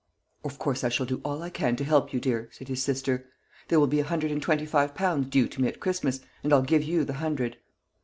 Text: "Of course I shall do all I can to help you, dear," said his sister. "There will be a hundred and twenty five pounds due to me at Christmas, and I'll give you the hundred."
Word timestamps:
"Of 0.43 0.57
course 0.57 0.83
I 0.83 0.89
shall 0.89 1.05
do 1.05 1.21
all 1.23 1.43
I 1.43 1.51
can 1.51 1.75
to 1.75 1.83
help 1.83 2.11
you, 2.11 2.19
dear," 2.19 2.49
said 2.51 2.69
his 2.69 2.81
sister. 2.81 3.27
"There 3.67 3.79
will 3.79 3.85
be 3.85 3.99
a 3.99 4.03
hundred 4.03 4.31
and 4.31 4.41
twenty 4.41 4.65
five 4.65 4.95
pounds 4.95 5.27
due 5.27 5.47
to 5.49 5.61
me 5.61 5.67
at 5.67 5.79
Christmas, 5.79 6.21
and 6.43 6.51
I'll 6.51 6.63
give 6.63 6.81
you 6.81 7.05
the 7.05 7.13
hundred." 7.21 7.57